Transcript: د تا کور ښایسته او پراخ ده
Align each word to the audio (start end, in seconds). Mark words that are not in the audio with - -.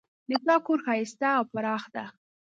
د 0.29 0.31
تا 0.45 0.55
کور 0.65 0.79
ښایسته 0.85 1.29
او 1.37 1.43
پراخ 1.51 1.83
ده 1.95 2.05